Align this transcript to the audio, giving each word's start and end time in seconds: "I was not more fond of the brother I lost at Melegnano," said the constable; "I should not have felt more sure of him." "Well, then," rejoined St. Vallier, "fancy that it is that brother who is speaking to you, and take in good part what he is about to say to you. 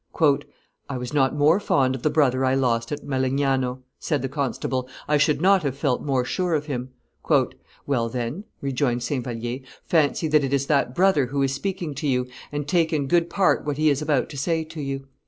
"I 0.89 0.97
was 0.97 1.13
not 1.13 1.35
more 1.35 1.59
fond 1.59 1.93
of 1.93 2.01
the 2.01 2.09
brother 2.09 2.43
I 2.43 2.55
lost 2.55 2.91
at 2.91 3.03
Melegnano," 3.03 3.83
said 3.99 4.23
the 4.23 4.29
constable; 4.29 4.89
"I 5.07 5.17
should 5.17 5.41
not 5.41 5.61
have 5.61 5.77
felt 5.77 6.01
more 6.01 6.25
sure 6.25 6.55
of 6.55 6.65
him." 6.65 6.89
"Well, 7.85 8.09
then," 8.09 8.45
rejoined 8.61 9.03
St. 9.03 9.23
Vallier, 9.23 9.59
"fancy 9.85 10.27
that 10.29 10.43
it 10.43 10.53
is 10.53 10.65
that 10.65 10.95
brother 10.95 11.27
who 11.27 11.43
is 11.43 11.53
speaking 11.53 11.93
to 11.93 12.07
you, 12.07 12.25
and 12.51 12.67
take 12.67 12.91
in 12.91 13.05
good 13.07 13.29
part 13.29 13.63
what 13.63 13.77
he 13.77 13.91
is 13.91 14.01
about 14.01 14.27
to 14.29 14.39
say 14.39 14.63
to 14.63 14.81
you. 14.81 15.05